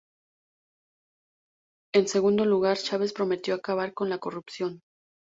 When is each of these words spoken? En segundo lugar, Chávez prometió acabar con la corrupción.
En 1.93 2.07
segundo 2.07 2.43
lugar, 2.45 2.77
Chávez 2.79 3.13
prometió 3.13 3.53
acabar 3.53 3.93
con 3.93 4.09
la 4.09 4.17
corrupción. 4.17 4.81